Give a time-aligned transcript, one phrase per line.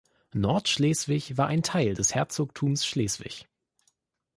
[0.33, 3.47] Nordschleswig war ein Teil des Herzogtums Schleswig.